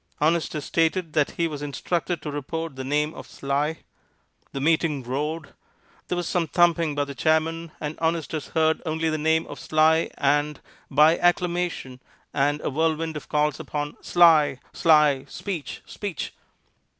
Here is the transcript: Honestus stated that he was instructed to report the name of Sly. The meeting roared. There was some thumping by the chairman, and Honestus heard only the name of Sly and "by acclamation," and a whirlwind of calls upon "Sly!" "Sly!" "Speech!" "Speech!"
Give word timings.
Honestus 0.19 0.65
stated 0.65 1.13
that 1.13 1.29
he 1.37 1.47
was 1.47 1.61
instructed 1.61 2.23
to 2.23 2.31
report 2.31 2.75
the 2.75 2.83
name 2.83 3.13
of 3.13 3.27
Sly. 3.27 3.83
The 4.51 4.59
meeting 4.59 5.03
roared. 5.03 5.53
There 6.07 6.15
was 6.15 6.27
some 6.27 6.47
thumping 6.47 6.95
by 6.95 7.03
the 7.05 7.13
chairman, 7.13 7.71
and 7.79 7.99
Honestus 7.99 8.53
heard 8.55 8.81
only 8.83 9.11
the 9.11 9.19
name 9.19 9.45
of 9.45 9.59
Sly 9.59 10.09
and 10.17 10.59
"by 10.89 11.19
acclamation," 11.19 11.99
and 12.33 12.59
a 12.61 12.71
whirlwind 12.71 13.15
of 13.15 13.29
calls 13.29 13.59
upon 13.59 13.95
"Sly!" 14.01 14.57
"Sly!" 14.73 15.25
"Speech!" 15.27 15.83
"Speech!" 15.85 16.33